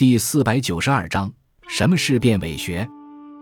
[0.00, 1.30] 第四百九十二章：
[1.68, 2.88] 什么是变伪学？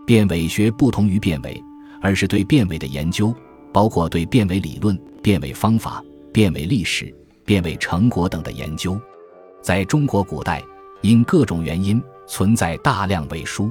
[0.04, 1.62] 变伪学不同于变伪，
[2.02, 3.32] 而是对变伪的研究，
[3.72, 6.02] 包括对变伪理论、变伪方法、
[6.32, 9.00] 变伪历史、变伪成果等的研究。
[9.62, 10.60] 在中国古代，
[11.00, 13.70] 因各种原因存在大量伪书。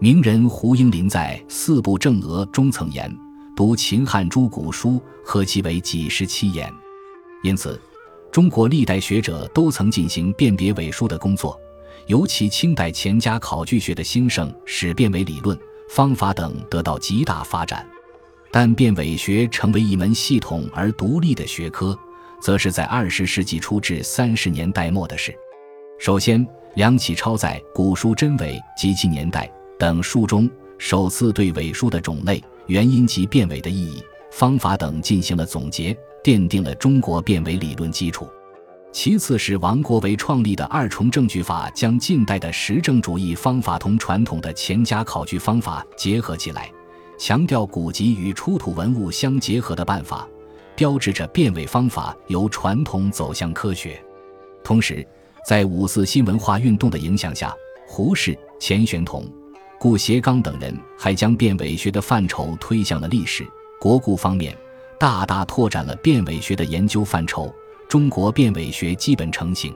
[0.00, 3.08] 名人胡应麟在《四部正讹》中曾言
[3.54, 6.74] ：“读秦汉诸古书，何其为几十七言。”
[7.44, 7.80] 因此，
[8.32, 11.56] 中国历代学者都曾进行辨别伪书的工作。
[12.06, 15.58] 尤其清代钱家考据学的兴盛，使辨伪理论、
[15.88, 17.84] 方法等得到极大发展。
[18.52, 21.98] 但辨伪学成为一门系统而独立的学科，
[22.40, 25.34] 则是在二十世纪初至三十年代末的事。
[25.98, 26.46] 首先，
[26.76, 38.28] 梁启超在《古书真伪及其年代》等书中，首次对伪书的种类、原因及辨伪的意义、方法等进行了总结，奠定了中国辨伪理论基础。
[38.96, 46.72] 其次是王国维创立的二重证据法，将近代的实证主义方法同传统的钱家考据方法结合起来，
[47.18, 50.26] 强调古籍与出土文物相结合的办法，
[50.74, 54.02] 标志着辨伪方法由传统走向科学。
[54.64, 55.06] 同时，
[55.46, 57.54] 在五四新文化运动的影响下，
[57.86, 59.30] 胡适、钱玄同、
[59.78, 63.46] 顾颉刚等人还将辨伪学的范畴推向了历史、
[63.78, 64.56] 国故方面，
[64.98, 67.54] 大大拓展了辨伪学的研究范畴。
[67.88, 69.72] 中国辨伪学基本成型，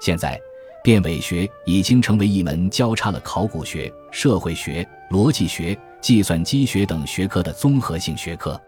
[0.00, 0.40] 现在，
[0.82, 8.60] 辨伪学已经成为一门交叉了考古学、社会学、逻辑学、计算机学等学科的综合性学科。